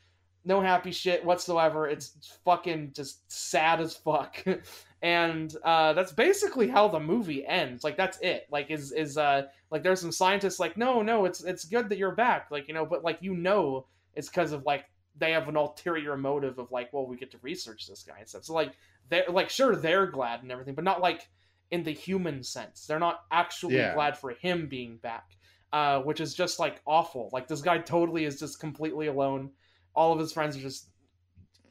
[0.45, 1.89] no happy shit whatsoever.
[1.89, 4.43] It's fucking just sad as fuck.
[5.03, 7.85] and uh, that's basically how the movie ends.
[7.85, 8.47] Like that's it.
[8.51, 11.99] Like is is uh like there's some scientists like no no it's it's good that
[11.99, 12.47] you're back.
[12.51, 14.87] Like you know but like you know it's because of like
[15.19, 18.29] they have an ulterior motive of like well we get to research this guy and
[18.29, 18.45] stuff.
[18.45, 18.73] So like
[19.09, 21.29] they're like sure they're glad and everything, but not like
[21.71, 22.87] in the human sense.
[22.87, 23.95] They're not actually Yeah.
[23.95, 25.25] glad for him being back.
[25.73, 27.29] uh, which is just like awful.
[27.33, 29.51] Like this guy totally is just completely alone.
[29.95, 30.89] All of his friends are just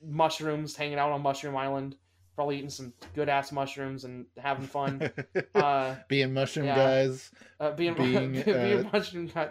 [0.03, 1.95] mushrooms, hanging out on Mushroom Island,
[2.35, 5.09] probably eating some good ass mushrooms and having fun.
[5.55, 6.75] uh, being mushroom yeah.
[6.75, 9.49] guys, uh, being Being, being uh, mushroom guy.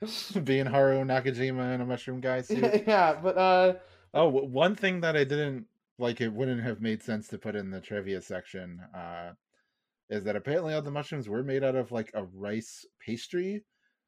[0.44, 2.74] being Haru Nakajima in a mushroom guy suit.
[2.86, 3.74] yeah, but uh,
[4.12, 5.66] Oh, one thing that I didn't
[5.98, 9.32] like, it wouldn't have made sense to put in the trivia section, uh,
[10.10, 13.64] is that apparently all the mushrooms were made out of like a rice pastry.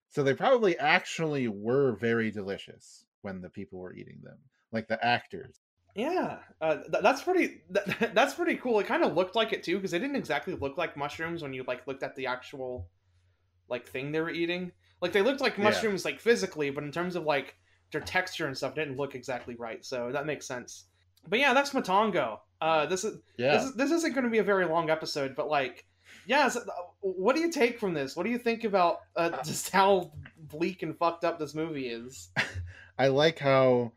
[0.09, 4.39] So they probably actually were very delicious when the people were eating them,
[4.73, 5.59] like the actors.
[5.95, 7.63] Yeah, uh, th- that's pretty.
[7.73, 8.79] Th- that's pretty cool.
[8.81, 11.53] It kind of looked like it too, because they didn't exactly look like mushrooms when
[11.53, 12.89] you like looked at the actual
[13.69, 14.73] like thing they were eating.
[15.01, 15.65] Like they looked like Yeah.
[15.65, 17.57] mushrooms like physically, but in terms of like
[17.93, 19.85] their texture and stuff, it didn't look exactly right.
[19.85, 20.85] So that makes sense.
[21.29, 22.39] But yeah, that's Matango.
[22.61, 23.59] Uh, this is yeah.
[23.59, 25.85] This, this isn't going to be a very long episode, but like,
[26.27, 26.49] yeah.
[26.49, 26.65] So, uh,
[27.01, 28.17] what do you take from this?
[28.17, 32.31] What do you think about uh, just how bleak and fucked up this movie is?
[32.99, 33.93] I like how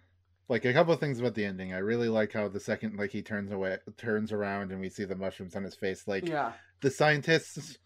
[0.50, 1.74] like a couple of things about the ending.
[1.74, 5.06] I really like how the second like he turns away turns around and we see
[5.06, 6.08] the mushrooms on his face.
[6.08, 7.78] Like Yeah, the scientists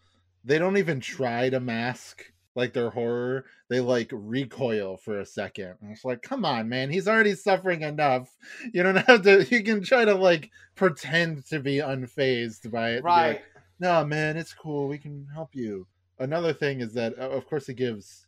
[0.44, 3.44] they don't even try to mask like their horror.
[3.68, 5.74] They like recoil for a second.
[5.80, 8.34] And it's like, come on, man, he's already suffering enough.
[8.72, 13.04] You don't have to you can try to like pretend to be unfazed by it.
[13.04, 13.42] be like, right.
[13.80, 15.86] no man it's cool we can help you
[16.20, 18.26] another thing is that of course it gives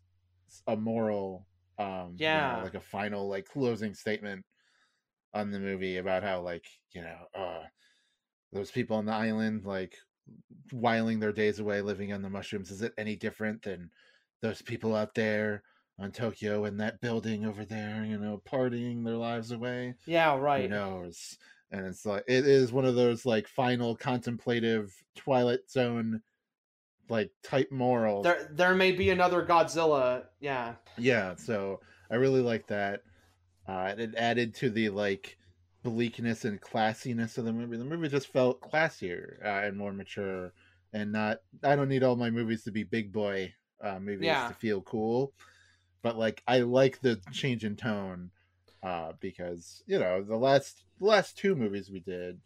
[0.66, 1.46] a moral
[1.78, 2.62] um you know, Yeah.
[2.62, 4.44] like a final like closing statement
[5.34, 7.62] on the movie about how like you know uh
[8.52, 9.96] those people on the island like
[10.72, 13.90] whiling their days away living on the mushrooms is it any different than
[14.42, 15.62] those people out there
[15.98, 20.62] on tokyo in that building over there you know partying their lives away Yeah, right.
[20.62, 21.38] who knows
[21.70, 26.22] and it's like it is one of those like final contemplative twilight zone
[27.08, 30.24] like type morals There, there may be another Godzilla.
[30.40, 33.02] Yeah, yeah so i really like that
[33.68, 35.38] uh it added to the like
[35.82, 40.52] bleakness and classiness of the movie the movie just felt classier uh, and more mature
[40.92, 44.48] and not i don't need all my movies to be big boy uh movies Yeah.
[44.48, 45.32] to feel cool
[46.02, 48.30] but like i like the change in tone
[48.82, 52.38] uh because you know the last the last two movies we did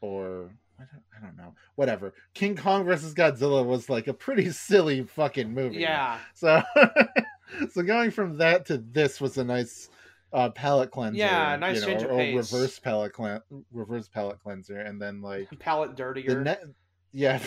[0.00, 4.50] or I don't, I don't know whatever king kong versus godzilla was like a pretty
[4.68, 6.62] silly fucking movie yeah, so
[7.72, 9.88] so going from that to this was a nice
[10.32, 12.52] uh palette cleanser Yeah, nice you change know, of or, or pace.
[12.52, 13.40] reverse palette clean
[13.72, 16.58] reverse palette cleanser and then like palette the dirtier.
[17.12, 17.38] yeah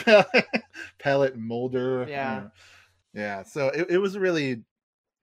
[1.00, 2.38] palette, molder Yeah.
[2.46, 2.50] uh,
[3.13, 4.63] yeah so it, it was a really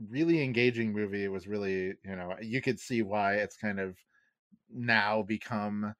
[0.08, 3.98] really engaging movie it was really you know you could see why it's kind of
[4.70, 5.94] now become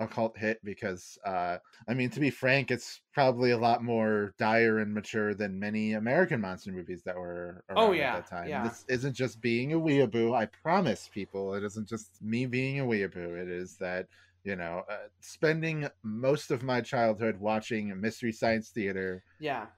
[0.00, 4.34] a cult hit because uh i mean to be frank it's probably a lot more
[4.38, 8.26] dire and mature than many american monster movies that were around Oh, at yeah, that
[8.26, 8.62] time yeah.
[8.62, 12.84] this isn't just being a weeaboo i promise people it isn't just me being a
[12.84, 14.08] weeaboo it is that
[14.44, 19.68] you know uh, spending most of my childhood watching mystery science theater yeah.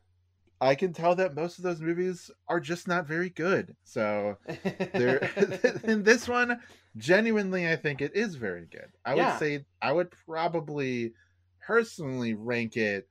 [0.60, 4.36] I can tell that most of those movies are just not very good so
[4.92, 5.18] there
[5.84, 6.60] in this one
[6.96, 9.24] genuinely i think it is very good i Yeah.
[9.30, 11.12] would say i would probably
[11.60, 13.08] personally rank it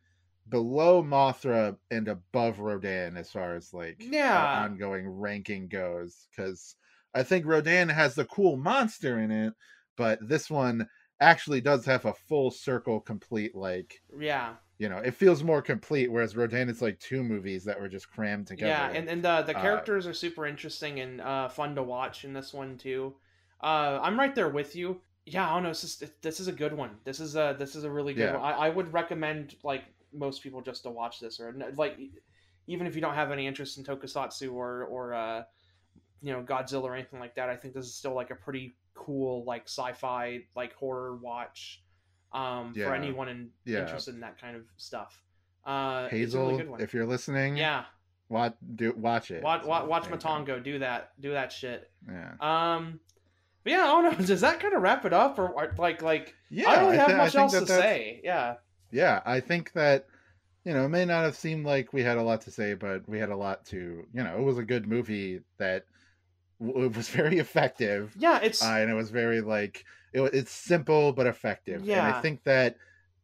[0.50, 4.48] below mothra and above rodan as far as like Yeah.
[4.54, 6.76] ongoing ranking goes because
[7.14, 9.54] i think rodan has the cool monster in it
[9.96, 10.88] but this one
[11.20, 14.56] actually does have a full circle complete like yeah.
[14.80, 18.10] You know it feels more complete whereas rodan it's like two movies that were just
[18.12, 21.76] crammed together Yeah, and, and the the Uh, characters are super interesting and uh, fun
[21.76, 23.15] to watch in this one too.
[23.62, 25.02] Uh, I'm right there with you.
[25.26, 25.70] Yeah, I don't know.
[25.70, 26.98] This is this is a good one.
[27.06, 28.32] This is a this is a really good Yeah.
[28.32, 28.42] one.
[28.44, 31.98] I, I would recommend like most people just to watch this or like
[32.68, 35.44] even if you don't have any interest in Tokusatsu or or uh,
[36.22, 37.50] you know Godzilla or anything like that.
[37.50, 41.84] I think this is still like a pretty cool like sci-fi like horror watch
[42.34, 42.86] um, Yeah.
[42.88, 43.80] for anyone in, Yeah.
[43.82, 45.22] interested in that kind of stuff.
[45.65, 47.84] Uh, hazel really if you're listening yeah.
[48.30, 50.28] watch do watch it Watch, watch, watch there you go.
[50.28, 51.92] Matango do that, do that shit.
[52.08, 53.00] yeah Um,
[53.63, 54.18] but yeah, Oh don't.
[54.26, 56.97] Does that kind of wrap it up, or, or like, like yeah I don't really
[56.97, 58.22] have thi- much else that to that's- say.
[58.24, 58.56] Yeah,
[58.91, 60.08] yeah i think that
[60.64, 63.08] you know it may not have seemed like we had a lot to say but
[63.08, 65.84] we had a lot to you know it was a good movie that
[66.60, 68.16] it was very effective.
[68.18, 71.82] Yeah, it's uh, and it was very like it, it's simple but effective.
[71.89, 72.76] And i think that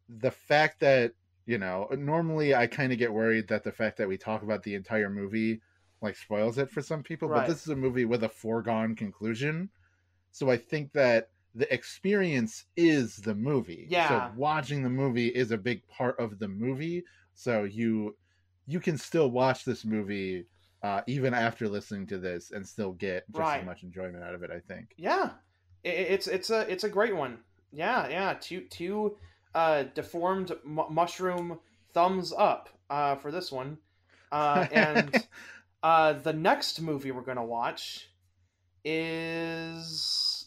[0.08, 1.12] the fact that
[1.46, 4.62] you know normally i kind of get worried that the fact that we talk about
[4.62, 5.60] the entire movie
[6.02, 7.40] like spoils it for some people Right.
[7.40, 9.70] but this is a movie with a foregone conclusion.
[10.32, 13.86] So i think that the experience is the movie.
[13.88, 14.08] Yeah.
[14.08, 17.02] so watching the movie is a big part of the movie.
[17.34, 18.16] So you
[18.66, 20.44] you can still watch this movie
[20.86, 23.60] uh, even after listening to this, and still get just Right.
[23.60, 24.50] as much enjoyment out of it.
[24.50, 24.94] I think.
[24.96, 25.30] Yeah,
[25.82, 27.38] it's it's a it's a great one.
[27.72, 28.34] Yeah, yeah.
[28.40, 29.16] Two two
[29.54, 31.58] uh, deformed mu- mushroom
[31.92, 33.78] thumbs up uh, for this one,
[34.30, 35.14] uh, and
[35.82, 38.10] uh, the next movie we're gonna watch
[38.84, 40.46] is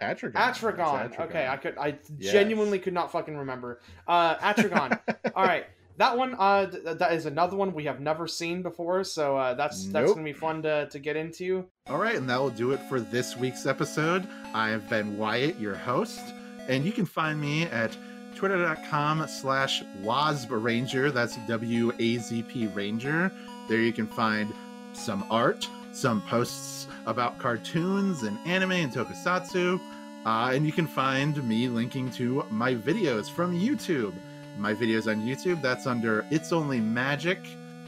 [0.00, 0.32] Atragon.
[0.32, 1.06] Atragon.
[1.06, 2.32] It's Okay, I could I Yes.
[2.32, 3.80] genuinely could not fucking remember.
[4.06, 4.98] Uh, Atragon.
[5.34, 5.66] All right.
[5.96, 9.54] That one, uh, th- that is another one we have never seen before, so uh,
[9.54, 10.16] that's that's Nope.
[10.16, 11.66] gonna be fun to, to get into.
[11.88, 14.26] All right, and that will do it for this week's episode.
[14.52, 16.20] I have been Wyatt, your host,
[16.68, 17.96] and you can find me at
[18.34, 21.12] twitter.com slash wazpranger.
[21.12, 23.30] That's W-A-Z-P Ranger.
[23.68, 24.52] There you can find
[24.92, 29.80] some art, some posts about cartoons and anime and tokusatsu,
[30.26, 34.14] uh, and you can find me linking to my videos from YouTube.
[34.58, 37.38] My videos on YouTube, that's under It's Only Magic.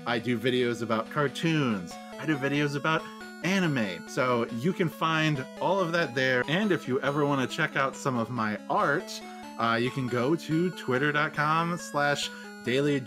[0.07, 1.93] I do videos about cartoons.
[2.21, 3.03] I do videos about
[3.45, 4.05] anime.
[4.09, 6.43] So you can find all of that there.
[6.49, 9.21] And if you ever want to check out some of my art,
[9.59, 12.31] uh, you can go to twitter.com slash
[12.64, 13.01] daily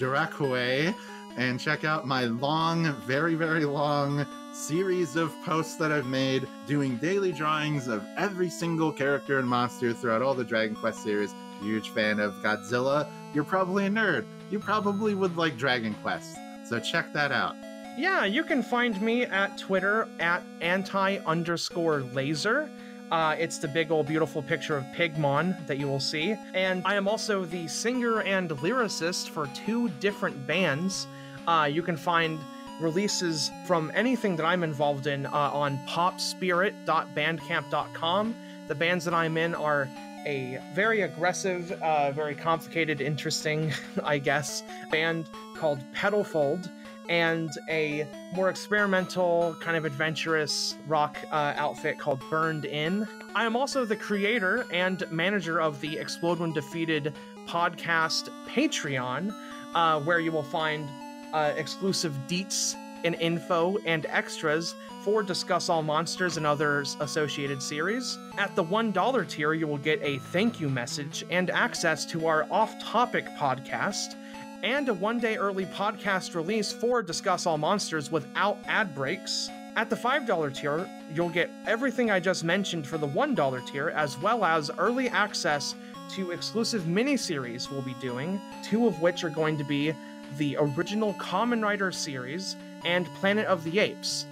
[1.38, 6.98] and check out my long, very, very long series of posts that I've made doing
[6.98, 11.34] daily drawings of every single character and monster throughout all the Dragon Quest series.
[11.62, 13.08] Huge fan of Godzilla.
[13.34, 14.26] You're probably a nerd.
[14.50, 16.36] You probably would like Dragon Quest.
[16.66, 17.56] So check that out.
[17.98, 22.70] Yeah, you can find me at Twitter at anti underscore laser.
[23.12, 26.36] Uh, it's the big old beautiful picture of Pigmon that you will see.
[26.54, 31.08] And I am also the singer and lyricist for two different bands.
[31.48, 32.40] Uh, you can find
[32.80, 38.36] releases from anything that I'm involved in uh, on popspirit.bandcamp.com.
[38.68, 39.90] The bands that I'm in are
[40.26, 43.72] a very aggressive, uh, very complicated, interesting,
[44.04, 46.70] I guess, band called Pedalfold
[47.10, 53.08] and a more experimental, kind of adventurous rock uh, outfit called Burned In.
[53.34, 57.14] I am also the creator and manager of the Explode When Defeated
[57.48, 59.34] podcast Patreon,
[59.74, 60.88] uh, where you will find
[61.34, 68.18] uh, exclusive deets and info and extras for Discuss All Monsters and others associated series.
[68.38, 72.46] At the $1 tier, you will get a thank you message and access to our
[72.52, 74.16] off topic podcast
[74.64, 79.50] and a one day early podcast release for Discuss All Monsters without ad breaks.
[79.76, 84.18] At the $5 tier, you'll get everything I just mentioned for the $1 tier, as
[84.18, 85.76] well as early access
[86.10, 89.94] to exclusive miniseries we'll be doing, two of which are going to be
[90.38, 94.26] the original Kamen Rider series and Planet of the Apes.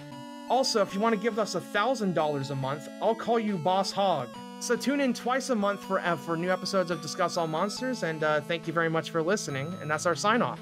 [0.50, 4.28] Also, if you want to give us $1,000 a month, I'll call you Boss Hog.
[4.60, 8.02] So tune in twice a month for, uh, for new episodes of Discuss All Monsters,
[8.02, 9.72] and uh, thank you very much for listening.
[9.80, 10.60] And that's our sign off.